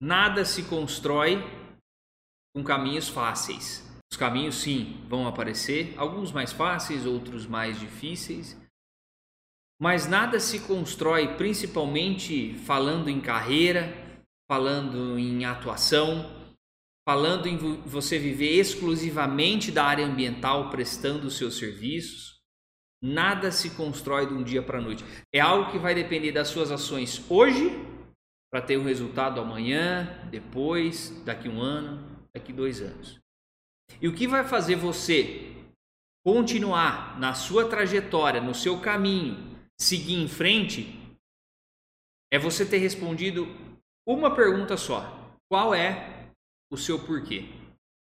Nada 0.00 0.44
se 0.44 0.64
constrói 0.64 1.42
com 2.54 2.62
caminhos 2.62 3.08
fáceis. 3.08 3.84
Os 4.10 4.16
caminhos, 4.16 4.56
sim, 4.56 5.04
vão 5.08 5.26
aparecer, 5.26 5.94
alguns 5.96 6.32
mais 6.32 6.52
fáceis, 6.52 7.06
outros 7.06 7.46
mais 7.46 7.78
difíceis. 7.78 8.56
Mas 9.80 10.06
nada 10.06 10.40
se 10.40 10.60
constrói, 10.60 11.36
principalmente 11.36 12.54
falando 12.64 13.10
em 13.10 13.20
carreira, 13.20 13.92
falando 14.50 15.18
em 15.18 15.44
atuação, 15.44 16.30
falando 17.06 17.46
em 17.46 17.56
você 17.82 18.18
viver 18.18 18.58
exclusivamente 18.58 19.70
da 19.70 19.84
área 19.84 20.06
ambiental, 20.06 20.70
prestando 20.70 21.26
os 21.26 21.36
seus 21.36 21.58
serviços. 21.58 22.36
Nada 23.02 23.52
se 23.52 23.70
constrói 23.70 24.26
de 24.26 24.34
um 24.34 24.42
dia 24.42 24.62
para 24.62 24.78
a 24.78 24.82
noite. 24.82 25.04
É 25.32 25.40
algo 25.40 25.70
que 25.70 25.78
vai 25.78 25.94
depender 25.94 26.32
das 26.32 26.48
suas 26.48 26.70
ações 26.70 27.22
hoje, 27.30 27.70
para 28.50 28.62
ter 28.62 28.78
um 28.78 28.84
resultado 28.84 29.40
amanhã, 29.40 30.28
depois, 30.30 31.10
daqui 31.24 31.48
um 31.48 31.60
ano, 31.60 32.26
daqui 32.34 32.52
dois 32.52 32.80
anos. 32.80 33.18
E 34.00 34.08
o 34.08 34.14
que 34.14 34.26
vai 34.26 34.44
fazer 34.44 34.76
você 34.76 35.54
continuar 36.24 37.18
na 37.18 37.34
sua 37.34 37.68
trajetória, 37.68 38.40
no 38.40 38.54
seu 38.54 38.80
caminho, 38.80 39.56
seguir 39.80 40.14
em 40.14 40.28
frente, 40.28 40.98
é 42.32 42.38
você 42.38 42.64
ter 42.64 42.78
respondido 42.78 43.46
uma 44.06 44.34
pergunta 44.34 44.76
só: 44.76 45.36
qual 45.50 45.74
é 45.74 46.30
o 46.70 46.76
seu 46.76 46.98
porquê? 46.98 47.48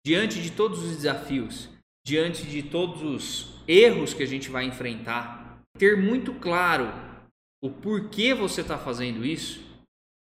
Diante 0.05 0.41
de 0.41 0.51
todos 0.51 0.83
os 0.83 0.95
desafios, 0.95 1.69
diante 2.05 2.43
de 2.43 2.63
todos 2.63 3.03
os 3.03 3.63
erros 3.67 4.13
que 4.13 4.23
a 4.23 4.27
gente 4.27 4.49
vai 4.49 4.65
enfrentar, 4.65 5.61
ter 5.77 5.97
muito 5.97 6.33
claro 6.35 6.85
o 7.61 7.69
porquê 7.69 8.33
você 8.33 8.61
está 8.61 8.77
fazendo 8.77 9.25
isso 9.25 9.66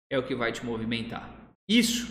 é 0.09 0.17
o 0.17 0.23
que 0.23 0.35
vai 0.35 0.51
te 0.51 0.65
movimentar. 0.65 1.53
Isso 1.69 2.07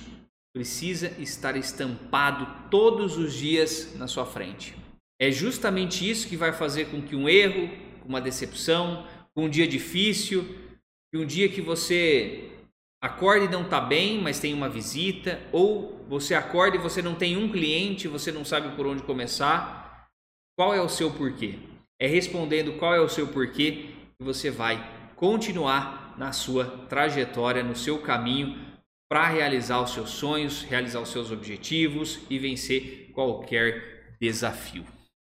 precisa 0.55 1.09
estar 1.21 1.57
estampado 1.57 2.69
todos 2.71 3.17
os 3.17 3.35
dias 3.35 3.95
na 3.97 4.07
sua 4.07 4.25
frente. 4.25 4.75
É 5.21 5.31
justamente 5.31 6.09
isso 6.09 6.29
que 6.29 6.37
vai 6.37 6.53
fazer 6.53 6.87
com 6.87 7.03
que 7.03 7.17
um 7.17 7.29
erro, 7.29 7.71
uma 8.05 8.21
decepção, 8.21 9.07
um 9.35 9.49
dia 9.49 9.67
difícil, 9.67 10.45
um 11.15 11.25
dia 11.25 11.49
que 11.49 11.61
você 11.61 12.51
acorde 13.03 13.47
e 13.47 13.51
não 13.51 13.63
está 13.63 13.81
bem, 13.81 14.21
mas 14.21 14.39
tem 14.39 14.53
uma 14.53 14.69
visita, 14.69 15.41
ou 15.53 16.05
você 16.09 16.35
acorda 16.35 16.77
e 16.77 16.81
você 16.81 17.01
não 17.03 17.15
tem 17.15 17.37
um 17.37 17.51
cliente, 17.51 18.09
você 18.09 18.33
não 18.33 18.45
sabe 18.45 18.75
por 18.77 18.87
onde 18.87 19.03
começar, 19.03 20.09
qual 20.57 20.75
é 20.75 20.81
o 20.81 20.89
seu 20.89 21.11
porquê? 21.11 21.59
É 22.01 22.07
respondendo 22.07 22.79
qual 22.79 22.95
é 22.95 23.01
o 23.01 23.09
seu 23.09 23.29
porquê 23.29 23.91
que 24.19 24.25
você 24.25 24.51
vai 24.51 24.83
continuar 25.17 26.06
na 26.17 26.33
sua 26.33 26.65
trajetória, 26.89 27.63
no 27.63 27.77
seu 27.77 27.99
caminho 28.01 28.77
para 29.09 29.29
realizar 29.29 29.81
os 29.81 29.93
seus 29.93 30.11
sonhos, 30.11 30.63
realizar 30.63 31.01
os 31.01 31.11
seus 31.11 31.31
objetivos 31.31 32.21
e 32.29 32.39
vencer 32.39 33.11
qualquer 33.15 34.17
desafio. 34.21 34.96